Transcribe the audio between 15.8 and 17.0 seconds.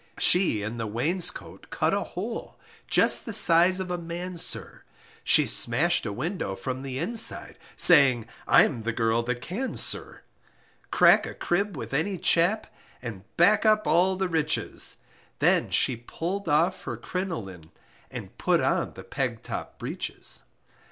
pulled off her